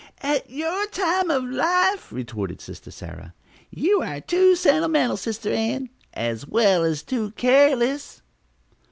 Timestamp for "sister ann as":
5.15-6.47